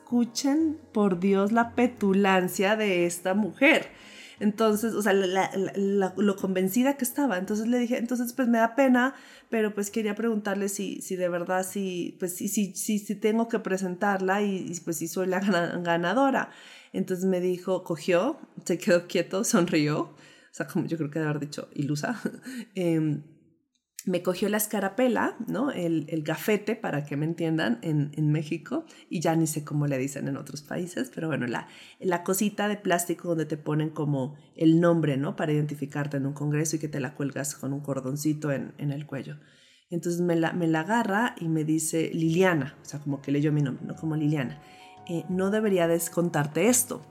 escuchen 0.03 0.77
por 0.91 1.19
Dios 1.19 1.53
la 1.53 1.75
petulancia 1.75 2.75
de 2.75 3.05
esta 3.05 3.33
mujer. 3.33 3.87
Entonces, 4.39 4.93
o 4.93 5.01
sea, 5.01 5.13
lo 5.13 6.35
convencida 6.35 6.97
que 6.97 7.05
estaba. 7.05 7.37
Entonces 7.37 7.67
le 7.67 7.79
dije, 7.79 7.97
entonces 7.97 8.33
pues 8.33 8.49
me 8.49 8.57
da 8.57 8.75
pena, 8.75 9.15
pero 9.49 9.73
pues 9.73 9.89
quería 9.89 10.13
preguntarle 10.13 10.67
si, 10.67 11.01
si 11.01 11.15
de 11.15 11.29
verdad, 11.29 11.65
si, 11.65 12.17
pues 12.19 12.35
si, 12.35 12.49
si, 12.49 12.73
si, 12.73 13.15
tengo 13.15 13.47
que 13.47 13.59
presentarla 13.59 14.41
y, 14.41 14.77
pues 14.83 14.97
si 14.97 15.07
soy 15.07 15.27
la 15.27 15.39
ganadora. 15.39 16.51
Entonces 16.91 17.25
me 17.25 17.39
dijo, 17.39 17.83
cogió, 17.83 18.37
se 18.65 18.77
quedó 18.77 19.07
quieto, 19.07 19.43
sonrió. 19.45 20.01
O 20.01 20.55
sea, 20.55 20.67
como 20.67 20.85
yo 20.85 20.97
creo 20.97 21.09
que 21.09 21.19
debe 21.19 21.29
haber 21.31 21.41
dicho, 21.41 21.69
ilusa. 21.73 22.19
eh, 22.75 23.21
me 24.05 24.21
cogió 24.21 24.49
la 24.49 24.57
escarapela, 24.57 25.37
¿no? 25.47 25.71
El, 25.71 26.05
el 26.09 26.23
gafete, 26.23 26.75
para 26.75 27.05
que 27.05 27.15
me 27.15 27.25
entiendan, 27.25 27.79
en, 27.81 28.11
en, 28.15 28.31
México, 28.31 28.85
y 29.09 29.21
ya 29.21 29.35
ni 29.35 29.47
sé 29.47 29.63
cómo 29.63 29.87
le 29.87 29.97
dicen 29.97 30.27
en 30.27 30.35
otros 30.35 30.61
países, 30.61 31.09
pero 31.13 31.27
bueno, 31.27 31.47
la, 31.47 31.67
la 31.99 32.23
cosita 32.23 32.67
de 32.67 32.75
plástico 32.75 33.29
donde 33.29 33.45
te 33.45 33.55
ponen 33.55 33.89
como 33.89 34.35
el 34.57 34.81
nombre, 34.81 35.15
¿no? 35.15 35.35
Para 35.35 35.53
identificarte 35.53 36.17
en 36.17 36.25
un 36.25 36.33
congreso 36.33 36.75
y 36.75 36.79
que 36.79 36.89
te 36.89 36.99
la 36.99 37.15
cuelgas 37.15 37.55
con 37.55 37.71
un 37.71 37.79
cordoncito 37.79 38.51
en, 38.51 38.73
en 38.77 38.91
el 38.91 39.05
cuello. 39.05 39.37
Entonces 39.89 40.21
me 40.21 40.35
la, 40.35 40.51
me 40.53 40.67
la 40.67 40.81
agarra 40.81 41.35
y 41.39 41.47
me 41.47 41.63
dice 41.63 42.09
Liliana, 42.13 42.75
o 42.81 42.85
sea, 42.85 42.99
como 42.99 43.21
que 43.21 43.31
leyó 43.31 43.53
mi 43.53 43.61
nombre, 43.61 43.85
¿no? 43.85 43.95
Como 43.95 44.15
Liliana. 44.15 44.61
Eh, 45.07 45.23
no 45.29 45.49
debería 45.49 45.87
descontarte 45.87 46.67
esto, 46.67 47.01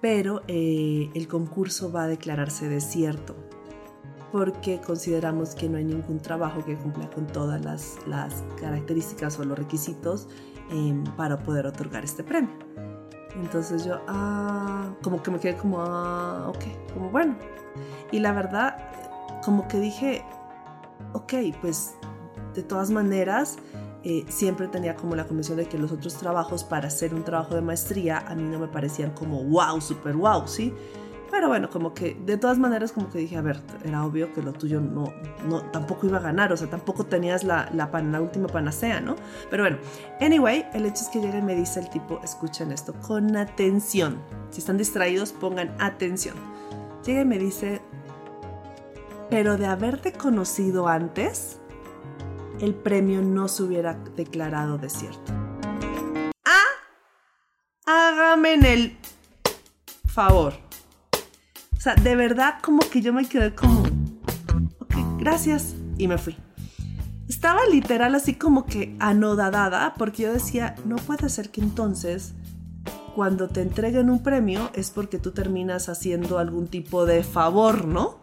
pero 0.00 0.42
eh, 0.48 1.10
el 1.14 1.28
concurso 1.28 1.92
va 1.92 2.04
a 2.04 2.08
declararse 2.08 2.68
desierto 2.68 3.59
porque 4.32 4.80
consideramos 4.80 5.54
que 5.54 5.68
no 5.68 5.78
hay 5.78 5.84
ningún 5.84 6.20
trabajo 6.20 6.64
que 6.64 6.76
cumpla 6.76 7.10
con 7.10 7.26
todas 7.26 7.64
las, 7.64 7.98
las 8.06 8.44
características 8.60 9.38
o 9.38 9.44
los 9.44 9.58
requisitos 9.58 10.28
em, 10.70 11.04
para 11.16 11.38
poder 11.38 11.66
otorgar 11.66 12.04
este 12.04 12.22
premio. 12.22 12.50
Entonces 13.36 13.84
yo, 13.84 14.00
ah, 14.08 14.90
como 15.02 15.22
que 15.22 15.30
me 15.30 15.38
quedé 15.38 15.56
como, 15.56 15.80
ah, 15.80 16.46
ok, 16.48 16.92
como 16.92 17.10
bueno. 17.10 17.36
Y 18.12 18.18
la 18.18 18.32
verdad, 18.32 18.76
como 19.44 19.68
que 19.68 19.78
dije, 19.78 20.24
ok, 21.12 21.34
pues 21.60 21.94
de 22.54 22.62
todas 22.62 22.90
maneras, 22.90 23.58
eh, 24.02 24.24
siempre 24.28 24.66
tenía 24.68 24.96
como 24.96 25.14
la 25.14 25.26
convicción 25.26 25.58
de 25.58 25.66
que 25.66 25.78
los 25.78 25.92
otros 25.92 26.14
trabajos 26.14 26.64
para 26.64 26.88
hacer 26.88 27.14
un 27.14 27.22
trabajo 27.22 27.54
de 27.54 27.60
maestría 27.60 28.18
a 28.26 28.34
mí 28.34 28.44
no 28.44 28.58
me 28.58 28.66
parecían 28.66 29.10
como 29.10 29.44
wow, 29.44 29.80
super 29.80 30.16
wow, 30.16 30.48
¿sí? 30.48 30.74
Pero 31.30 31.48
bueno, 31.48 31.70
como 31.70 31.94
que 31.94 32.14
de 32.26 32.36
todas 32.36 32.58
maneras 32.58 32.92
como 32.92 33.08
que 33.08 33.18
dije, 33.18 33.36
a 33.36 33.40
ver, 33.42 33.60
era 33.84 34.04
obvio 34.04 34.32
que 34.34 34.42
lo 34.42 34.52
tuyo 34.52 34.80
no, 34.80 35.12
no 35.48 35.62
tampoco 35.70 36.06
iba 36.06 36.18
a 36.18 36.20
ganar, 36.20 36.52
o 36.52 36.56
sea, 36.56 36.68
tampoco 36.68 37.06
tenías 37.06 37.44
la, 37.44 37.70
la, 37.72 37.88
la 38.02 38.20
última 38.20 38.48
panacea, 38.48 39.00
¿no? 39.00 39.14
Pero 39.48 39.62
bueno, 39.62 39.78
anyway, 40.20 40.66
el 40.74 40.86
hecho 40.86 41.04
es 41.04 41.08
que 41.08 41.20
llega 41.20 41.38
y 41.38 41.42
me 41.42 41.54
dice 41.54 41.80
el 41.80 41.88
tipo, 41.88 42.20
escuchen 42.24 42.72
esto 42.72 42.94
con 42.94 43.36
atención. 43.36 44.20
Si 44.50 44.58
están 44.58 44.76
distraídos, 44.76 45.32
pongan 45.32 45.74
atención. 45.78 46.34
Llega 47.04 47.20
y 47.22 47.24
me 47.24 47.38
dice, 47.38 47.80
pero 49.30 49.56
de 49.56 49.66
haberte 49.66 50.12
conocido 50.12 50.88
antes, 50.88 51.60
el 52.60 52.74
premio 52.74 53.22
no 53.22 53.46
se 53.46 53.62
hubiera 53.62 53.94
declarado 54.16 54.78
desierto. 54.78 55.32
Ah, 56.44 56.66
hágame 57.86 58.54
en 58.54 58.64
el 58.64 58.98
favor. 60.06 60.69
O 61.80 61.82
sea, 61.82 61.94
de 61.94 62.14
verdad 62.14 62.56
como 62.60 62.80
que 62.80 63.00
yo 63.00 63.10
me 63.14 63.26
quedé 63.26 63.54
como, 63.54 63.80
ok, 64.80 64.94
gracias. 65.18 65.74
Y 65.96 66.08
me 66.08 66.18
fui. 66.18 66.36
Estaba 67.26 67.60
literal 67.72 68.14
así 68.14 68.34
como 68.34 68.66
que 68.66 68.94
anodadada 69.00 69.94
porque 69.94 70.24
yo 70.24 70.32
decía, 70.34 70.74
no 70.84 70.96
puede 70.96 71.30
ser 71.30 71.48
que 71.48 71.62
entonces 71.62 72.34
cuando 73.14 73.48
te 73.48 73.62
entreguen 73.62 74.10
un 74.10 74.22
premio 74.22 74.70
es 74.74 74.90
porque 74.90 75.18
tú 75.18 75.30
terminas 75.30 75.88
haciendo 75.88 76.38
algún 76.38 76.68
tipo 76.68 77.06
de 77.06 77.24
favor, 77.24 77.86
¿no? 77.86 78.18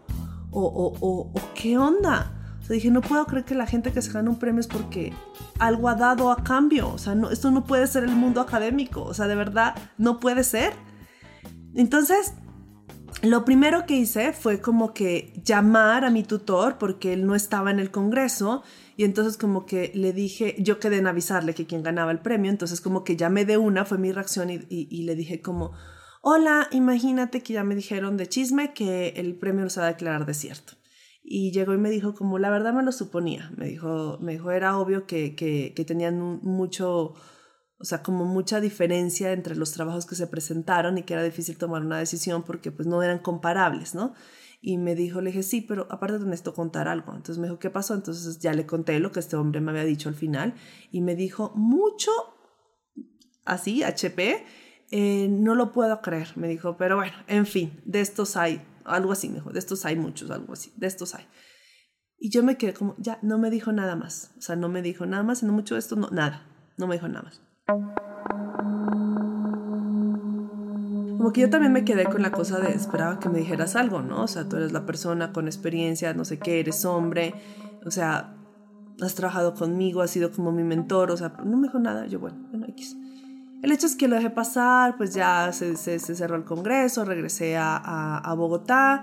O, 0.52 0.62
o, 0.62 0.96
o, 1.00 1.32
o 1.34 1.40
qué 1.56 1.78
onda. 1.78 2.30
O 2.60 2.64
sea, 2.64 2.74
dije, 2.74 2.92
no 2.92 3.00
puedo 3.00 3.26
creer 3.26 3.44
que 3.44 3.56
la 3.56 3.66
gente 3.66 3.90
que 3.90 4.02
se 4.02 4.12
gana 4.12 4.30
un 4.30 4.38
premio 4.38 4.60
es 4.60 4.68
porque 4.68 5.12
algo 5.58 5.88
ha 5.88 5.96
dado 5.96 6.30
a 6.30 6.44
cambio. 6.44 6.92
O 6.92 6.98
sea, 6.98 7.16
no, 7.16 7.28
esto 7.32 7.50
no 7.50 7.64
puede 7.64 7.88
ser 7.88 8.04
el 8.04 8.14
mundo 8.14 8.40
académico. 8.40 9.02
O 9.02 9.14
sea, 9.14 9.26
de 9.26 9.34
verdad, 9.34 9.74
no 9.96 10.20
puede 10.20 10.44
ser. 10.44 10.74
Entonces, 11.74 12.34
lo 13.22 13.44
primero 13.44 13.84
que 13.84 13.96
hice 13.96 14.32
fue 14.32 14.60
como 14.60 14.94
que 14.94 15.32
llamar 15.44 16.04
a 16.04 16.10
mi 16.10 16.22
tutor 16.22 16.78
porque 16.78 17.12
él 17.12 17.26
no 17.26 17.34
estaba 17.34 17.70
en 17.70 17.80
el 17.80 17.90
Congreso 17.90 18.62
y 18.96 19.04
entonces 19.04 19.36
como 19.36 19.66
que 19.66 19.90
le 19.94 20.12
dije, 20.12 20.54
yo 20.58 20.78
quedé 20.78 20.98
en 20.98 21.06
avisarle 21.06 21.54
que 21.54 21.66
quien 21.66 21.82
ganaba 21.82 22.12
el 22.12 22.20
premio, 22.20 22.50
entonces 22.50 22.80
como 22.80 23.04
que 23.04 23.16
llamé 23.16 23.44
de 23.44 23.56
una, 23.56 23.84
fue 23.84 23.98
mi 23.98 24.12
reacción 24.12 24.50
y, 24.50 25.02
le 25.02 25.14
dije 25.14 25.40
como, 25.40 25.72
hola, 26.22 26.68
imagínate 26.70 27.42
que 27.42 27.54
ya 27.54 27.64
me 27.64 27.74
dijeron 27.74 28.16
de 28.16 28.28
chisme 28.28 28.72
que 28.72 29.14
el 29.16 29.36
premio 29.36 29.64
no 29.64 29.70
se 29.70 29.80
va 29.80 29.86
a 29.86 29.92
declarar 29.92 30.26
desierto. 30.26 30.74
Y 31.22 31.52
llegó 31.52 31.74
y 31.74 31.78
me 31.78 31.90
dijo 31.90 32.14
como, 32.14 32.38
la 32.38 32.50
verdad 32.50 32.72
me 32.72 32.82
lo 32.82 32.90
suponía, 32.90 33.52
me 33.56 33.66
dijo, 33.66 34.18
me 34.20 34.32
dijo 34.32 34.50
era 34.50 34.78
obvio 34.78 35.06
que, 35.06 35.34
que 35.34 35.84
tenían 35.84 36.18
mucho 36.42 37.14
o 37.80 37.84
sea, 37.84 38.02
como 38.02 38.24
mucha 38.24 38.60
diferencia 38.60 39.32
entre 39.32 39.54
los 39.54 39.72
trabajos 39.72 40.04
que 40.04 40.16
se 40.16 40.26
presentaron 40.26 40.98
y 40.98 41.04
que 41.04 41.14
era 41.14 41.22
difícil 41.22 41.56
tomar 41.58 41.82
una 41.82 41.98
decisión 41.98 42.42
porque 42.42 42.72
pues 42.72 42.88
no 42.88 43.02
eran 43.02 43.20
comparables, 43.20 43.94
¿no? 43.94 44.14
Y 44.60 44.76
me 44.78 44.96
dijo, 44.96 45.20
le 45.20 45.30
dije, 45.30 45.44
sí, 45.44 45.60
pero 45.60 45.86
aparte 45.88 46.18
de 46.18 46.24
necesito 46.24 46.52
contar 46.54 46.88
algo. 46.88 47.12
Entonces 47.12 47.38
me 47.38 47.46
dijo, 47.46 47.60
¿qué 47.60 47.70
pasó? 47.70 47.94
Entonces 47.94 48.40
ya 48.40 48.52
le 48.52 48.66
conté 48.66 48.98
lo 48.98 49.12
que 49.12 49.20
este 49.20 49.36
hombre 49.36 49.60
me 49.60 49.70
había 49.70 49.84
dicho 49.84 50.08
al 50.08 50.16
final 50.16 50.54
y 50.90 51.00
me 51.00 51.14
dijo, 51.14 51.52
mucho, 51.54 52.10
así, 53.44 53.84
HP, 53.84 54.44
eh, 54.90 55.28
no 55.30 55.54
lo 55.54 55.70
puedo 55.70 56.00
creer. 56.02 56.32
Me 56.34 56.48
dijo, 56.48 56.76
pero 56.76 56.96
bueno, 56.96 57.16
en 57.28 57.46
fin, 57.46 57.80
de 57.84 58.00
estos 58.00 58.36
hay, 58.36 58.60
algo 58.84 59.12
así, 59.12 59.28
me 59.28 59.36
dijo, 59.36 59.50
de 59.50 59.60
estos 59.60 59.84
hay 59.86 59.94
muchos, 59.94 60.32
algo 60.32 60.54
así, 60.54 60.72
de 60.76 60.88
estos 60.88 61.14
hay. 61.14 61.26
Y 62.18 62.30
yo 62.30 62.42
me 62.42 62.56
quedé 62.56 62.74
como, 62.74 62.96
ya, 62.98 63.20
no 63.22 63.38
me 63.38 63.50
dijo 63.50 63.70
nada 63.70 63.94
más. 63.94 64.32
O 64.36 64.40
sea, 64.40 64.56
no 64.56 64.68
me 64.68 64.82
dijo 64.82 65.06
nada 65.06 65.22
más, 65.22 65.44
no 65.44 65.52
mucho 65.52 65.74
de 65.74 65.80
esto, 65.80 65.94
no, 65.94 66.10
nada, 66.10 66.44
no 66.76 66.88
me 66.88 66.96
dijo 66.96 67.06
nada 67.06 67.22
más. 67.22 67.47
Como 71.18 71.32
que 71.34 71.42
yo 71.42 71.50
también 71.50 71.74
me 71.74 71.84
quedé 71.84 72.06
con 72.06 72.22
la 72.22 72.30
cosa 72.30 72.58
de 72.60 72.72
esperaba 72.72 73.18
que 73.18 73.28
me 73.28 73.40
dijeras 73.40 73.76
algo, 73.76 74.00
¿no? 74.00 74.22
O 74.22 74.26
sea, 74.26 74.48
tú 74.48 74.56
eres 74.56 74.72
la 74.72 74.86
persona 74.86 75.32
con 75.32 75.46
experiencia, 75.46 76.14
no 76.14 76.24
sé 76.24 76.38
qué, 76.38 76.60
eres 76.60 76.86
hombre, 76.86 77.34
o 77.84 77.90
sea, 77.90 78.34
has 79.02 79.14
trabajado 79.14 79.52
conmigo, 79.52 80.00
has 80.00 80.10
sido 80.10 80.32
como 80.32 80.50
mi 80.50 80.62
mentor, 80.62 81.10
o 81.10 81.16
sea, 81.18 81.34
no 81.44 81.58
me 81.58 81.68
dijo 81.68 81.78
nada, 81.78 82.06
yo 82.06 82.20
bueno, 82.20 82.38
bueno, 82.50 82.66
X. 82.68 82.96
El 83.62 83.70
hecho 83.72 83.86
es 83.86 83.96
que 83.96 84.08
lo 84.08 84.16
dejé 84.16 84.30
pasar, 84.30 84.96
pues 84.96 85.12
ya 85.12 85.52
se, 85.52 85.76
cerró 85.76 86.36
el 86.36 86.44
Congreso, 86.44 87.04
regresé 87.04 87.58
a, 87.58 88.34
Bogotá 88.34 89.02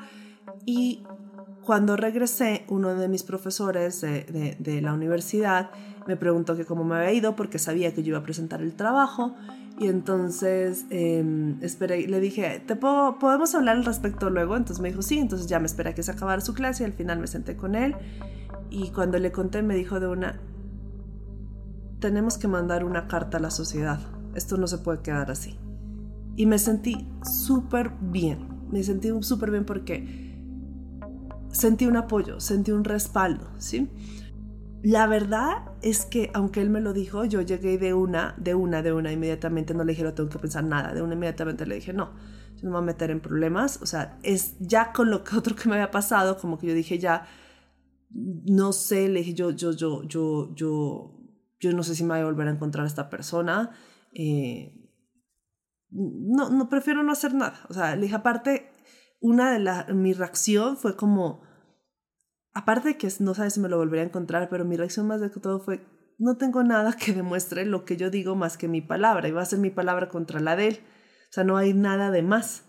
y 0.65 1.03
cuando 1.62 1.98
regresé, 1.98 2.65
uno 2.69 2.95
de 2.95 3.10
mis 3.10 3.22
profesores 3.22 4.01
de 4.01 4.81
la 4.81 4.93
universidad 4.93 5.69
me 6.07 6.17
preguntó 6.17 6.55
que 6.55 6.65
cómo 6.65 6.83
me 6.83 6.95
había 6.95 7.13
ido 7.13 7.35
porque 7.35 7.59
sabía 7.59 7.93
que 7.93 8.03
yo 8.03 8.09
iba 8.09 8.19
a 8.19 8.24
presentar 8.24 8.62
el 8.62 8.74
trabajo 8.74 9.35
y 9.79 9.88
entonces 9.88 10.85
eh, 10.89 11.55
esperé, 11.62 12.07
le 12.07 12.19
dije, 12.19 12.63
¿te 12.65 12.75
puedo, 12.75 13.19
¿podemos 13.19 13.53
hablar 13.55 13.77
al 13.77 13.85
respecto 13.85 14.29
luego? 14.29 14.55
Entonces 14.55 14.81
me 14.81 14.89
dijo, 14.89 15.01
sí, 15.01 15.17
entonces 15.17 15.47
ya 15.47 15.59
me 15.59 15.65
esperé 15.65 15.93
que 15.93 16.03
se 16.03 16.12
acabara 16.12 16.41
su 16.41 16.53
clase 16.53 16.83
y 16.83 16.85
al 16.85 16.93
final 16.93 17.19
me 17.19 17.27
senté 17.27 17.57
con 17.57 17.75
él 17.75 17.95
y 18.69 18.89
cuando 18.91 19.19
le 19.19 19.31
conté 19.31 19.63
me 19.63 19.75
dijo 19.75 20.00
de 20.00 20.07
una, 20.07 20.39
tenemos 22.00 22.38
que 22.38 22.47
mandar 22.47 22.83
una 22.85 23.07
carta 23.07 23.38
a 23.38 23.41
la 23.41 23.50
sociedad, 23.50 24.00
esto 24.35 24.57
no 24.57 24.67
se 24.67 24.77
puede 24.77 25.01
quedar 25.01 25.31
así. 25.31 25.57
Y 26.38 26.45
me 26.45 26.59
sentí 26.59 27.07
súper 27.24 27.91
bien, 28.01 28.47
me 28.69 28.83
sentí 28.83 29.09
súper 29.21 29.51
bien 29.51 29.65
porque 29.65 30.25
sentí 31.51 31.85
un 31.85 31.95
apoyo, 31.95 32.39
sentí 32.39 32.71
un 32.71 32.83
respaldo, 32.83 33.47
¿sí? 33.57 33.89
La 34.85 35.07
verdad 35.07 35.63
es 35.81 36.05
que, 36.05 36.29
aunque 36.35 36.61
él 36.61 36.69
me 36.69 36.79
lo 36.79 36.93
dijo, 36.93 37.25
yo 37.25 37.41
llegué 37.41 37.79
de 37.79 37.95
una, 37.95 38.35
de 38.37 38.53
una, 38.53 38.83
de 38.83 38.93
una, 38.93 39.11
inmediatamente. 39.11 39.73
No 39.73 39.83
le 39.83 39.93
dije, 39.93 40.03
no 40.03 40.13
tengo 40.13 40.29
que 40.29 40.37
pensar 40.37 40.63
nada, 40.63 40.93
de 40.93 41.01
una 41.01 41.15
inmediatamente 41.15 41.65
le 41.65 41.73
dije, 41.73 41.91
no, 41.91 42.13
yo 42.55 42.65
no 42.65 42.69
me 42.69 42.75
voy 42.75 42.83
a 42.83 42.85
meter 42.93 43.09
en 43.09 43.19
problemas, 43.19 43.81
o 43.81 43.87
sea, 43.87 44.19
es 44.21 44.57
ya 44.59 44.93
con 44.93 45.09
lo 45.09 45.23
que 45.23 45.37
otro 45.37 45.55
que 45.55 45.69
me 45.69 45.73
había 45.73 45.89
pasado, 45.89 46.37
como 46.37 46.59
que 46.59 46.67
yo 46.67 46.75
dije, 46.75 46.99
ya, 46.99 47.25
no 48.11 48.73
sé, 48.73 49.09
le 49.09 49.21
dije, 49.21 49.33
yo, 49.33 49.49
yo, 49.49 49.71
yo, 49.71 50.03
yo, 50.03 50.53
yo, 50.53 51.19
yo 51.59 51.73
no 51.73 51.81
sé 51.81 51.95
si 51.95 52.03
me 52.03 52.09
voy 52.09 52.19
a 52.19 52.25
volver 52.25 52.47
a 52.47 52.51
encontrar 52.51 52.83
a 52.83 52.87
esta 52.87 53.09
persona, 53.09 53.71
eh, 54.13 54.71
no, 55.89 56.51
no, 56.51 56.69
prefiero 56.69 57.01
no 57.01 57.11
hacer 57.11 57.33
nada, 57.33 57.59
o 57.69 57.73
sea, 57.73 57.95
le 57.95 58.03
dije, 58.03 58.15
aparte, 58.17 58.69
una 59.19 59.51
de 59.51 59.57
las, 59.57 59.91
mi 59.95 60.13
reacción 60.13 60.77
fue 60.77 60.95
como, 60.95 61.41
aparte 62.55 62.88
de 62.88 62.97
que 62.97 63.09
no 63.19 63.33
sabes 63.35 63.53
si 63.53 63.59
me 63.59 63.67
lo 63.67 63.77
volvería 63.77 64.03
a 64.03 64.07
encontrar, 64.07 64.47
pero 64.50 64.63
mi 64.63 64.77
reacción 64.77 65.05
más 65.05 65.19
de 65.19 65.29
todo 65.29 65.59
fue, 65.59 65.85
no 66.17 66.38
tengo 66.38 66.63
nada 66.63 66.93
que 66.93 67.13
demuestre 67.13 67.65
lo 67.65 67.83
que 67.83 67.97
yo 67.97 68.09
digo 68.09 68.35
más 68.35 68.57
que 68.57 68.69
mi 68.69 68.81
palabra, 68.81 69.27
y 69.27 69.31
va 69.31 69.41
a 69.41 69.45
ser 69.45 69.59
mi 69.59 69.69
palabra 69.69 70.07
contra 70.07 70.39
la 70.39 70.55
de 70.55 70.69
él. 70.69 70.79
O 71.29 71.33
sea, 71.35 71.43
no 71.43 71.57
hay 71.57 71.74
nada 71.74 72.12
de 72.12 72.24
más. 72.24 72.63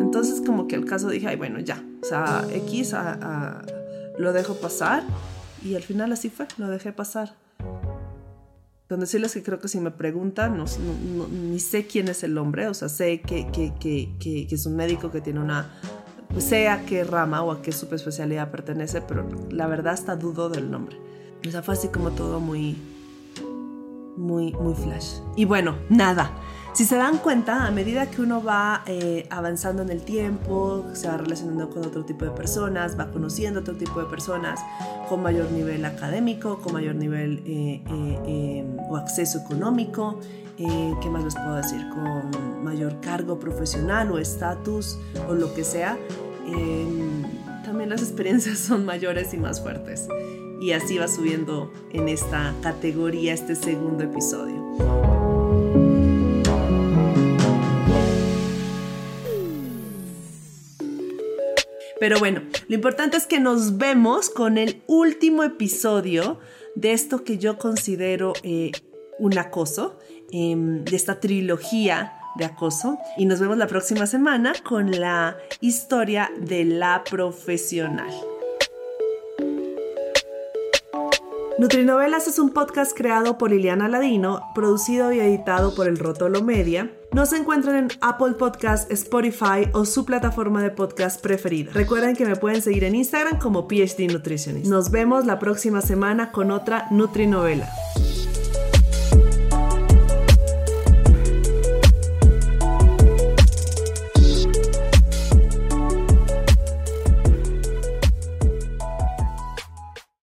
Entonces 0.00 0.42
como 0.44 0.66
que 0.66 0.74
el 0.74 0.84
caso 0.84 1.08
dije, 1.08 1.28
ay, 1.28 1.36
bueno, 1.36 1.60
ya, 1.60 1.82
o 2.02 2.04
sea, 2.04 2.44
X 2.52 2.94
lo 4.18 4.32
dejo 4.32 4.54
pasar 4.54 5.04
y 5.64 5.76
al 5.76 5.82
final 5.82 6.10
así 6.12 6.30
fue, 6.30 6.48
lo 6.58 6.68
dejé 6.68 6.92
pasar. 6.92 7.36
Con 8.92 9.00
decirles 9.00 9.32
que 9.32 9.42
creo 9.42 9.58
que 9.58 9.68
si 9.68 9.80
me 9.80 9.90
preguntan, 9.90 10.58
no, 10.58 10.66
ni 11.30 11.58
sé 11.60 11.86
quién 11.86 12.08
es 12.08 12.24
el 12.24 12.36
hombre, 12.36 12.68
o 12.68 12.74
sea, 12.74 12.90
sé 12.90 13.22
que, 13.22 13.50
que, 13.50 13.72
que, 13.80 14.10
que, 14.18 14.46
es 14.50 14.66
un 14.66 14.76
médico 14.76 15.10
que 15.10 15.22
tiene 15.22 15.40
una, 15.40 15.70
sé 16.36 16.68
a 16.68 16.84
qué 16.84 17.02
rama 17.02 17.42
o 17.42 17.52
a 17.52 17.62
qué 17.62 17.72
subespecialidad 17.72 18.50
pertenece, 18.50 19.00
pero 19.00 19.26
la 19.50 19.66
verdad 19.66 19.94
hasta 19.94 20.14
dudo 20.14 20.50
del 20.50 20.70
nombre. 20.70 20.98
O 21.48 21.50
sea, 21.50 21.62
fue 21.62 21.72
así 21.72 21.88
como 21.88 22.10
todo 22.10 22.38
muy, 22.38 22.76
muy, 24.16 24.52
muy 24.52 24.74
flash. 24.74 25.20
Y 25.36 25.44
bueno, 25.44 25.76
nada. 25.88 26.32
Si 26.72 26.86
se 26.86 26.96
dan 26.96 27.18
cuenta, 27.18 27.66
a 27.66 27.70
medida 27.70 28.10
que 28.10 28.22
uno 28.22 28.42
va 28.42 28.82
eh, 28.86 29.26
avanzando 29.28 29.82
en 29.82 29.90
el 29.90 30.02
tiempo, 30.02 30.86
se 30.94 31.06
va 31.06 31.18
relacionando 31.18 31.68
con 31.68 31.84
otro 31.84 32.02
tipo 32.06 32.24
de 32.24 32.30
personas, 32.30 32.98
va 32.98 33.10
conociendo 33.10 33.60
otro 33.60 33.74
tipo 33.74 34.00
de 34.00 34.06
personas 34.06 34.58
con 35.06 35.22
mayor 35.22 35.50
nivel 35.50 35.84
académico, 35.84 36.60
con 36.60 36.72
mayor 36.72 36.94
nivel 36.94 37.42
eh, 37.44 37.82
eh, 38.26 38.66
o 38.88 38.96
acceso 38.96 39.40
económico, 39.40 40.18
¿qué 40.56 41.10
más 41.10 41.24
les 41.24 41.34
puedo 41.34 41.56
decir? 41.56 41.86
Con 41.90 42.64
mayor 42.64 43.00
cargo 43.00 43.38
profesional 43.38 44.10
o 44.10 44.18
estatus 44.18 44.98
o 45.28 45.34
lo 45.34 45.52
que 45.52 45.64
sea, 45.64 45.98
también 47.66 47.90
las 47.90 48.00
experiencias 48.02 48.58
son 48.58 48.86
mayores 48.86 49.34
y 49.34 49.36
más 49.36 49.60
fuertes. 49.60 50.08
Y 50.62 50.70
así 50.70 50.96
va 50.96 51.08
subiendo 51.08 51.72
en 51.92 52.08
esta 52.08 52.54
categoría 52.62 53.34
este 53.34 53.56
segundo 53.56 54.04
episodio. 54.04 54.62
Pero 61.98 62.20
bueno, 62.20 62.42
lo 62.68 62.74
importante 62.76 63.16
es 63.16 63.26
que 63.26 63.40
nos 63.40 63.76
vemos 63.76 64.30
con 64.30 64.56
el 64.56 64.84
último 64.86 65.42
episodio 65.42 66.38
de 66.76 66.92
esto 66.92 67.24
que 67.24 67.38
yo 67.38 67.58
considero 67.58 68.32
eh, 68.44 68.70
un 69.18 69.36
acoso, 69.38 69.98
em, 70.30 70.84
de 70.84 70.94
esta 70.94 71.18
trilogía 71.18 72.12
de 72.36 72.44
acoso. 72.44 72.98
Y 73.16 73.26
nos 73.26 73.40
vemos 73.40 73.58
la 73.58 73.66
próxima 73.66 74.06
semana 74.06 74.52
con 74.62 74.92
la 74.92 75.36
historia 75.60 76.30
de 76.38 76.64
la 76.64 77.02
profesional. 77.02 78.12
Nutrinovelas 81.58 82.28
es 82.28 82.38
un 82.38 82.50
podcast 82.50 82.96
creado 82.96 83.36
por 83.36 83.50
Liliana 83.50 83.86
Ladino, 83.86 84.40
producido 84.54 85.12
y 85.12 85.20
editado 85.20 85.74
por 85.74 85.86
El 85.86 85.98
Rotolo 85.98 86.42
Media. 86.42 86.90
Nos 87.12 87.32
encuentran 87.34 87.76
en 87.76 87.88
Apple 88.00 88.32
Podcast, 88.38 88.90
Spotify 88.90 89.68
o 89.74 89.84
su 89.84 90.06
plataforma 90.06 90.62
de 90.62 90.70
podcast 90.70 91.20
preferida. 91.20 91.70
Recuerden 91.74 92.16
que 92.16 92.24
me 92.24 92.36
pueden 92.36 92.62
seguir 92.62 92.84
en 92.84 92.94
Instagram 92.94 93.38
como 93.38 93.68
PhD 93.68 94.10
Nutritionist. 94.10 94.66
Nos 94.66 94.90
vemos 94.90 95.26
la 95.26 95.38
próxima 95.38 95.82
semana 95.82 96.32
con 96.32 96.50
otra 96.50 96.86
Nutrinovela. 96.90 97.68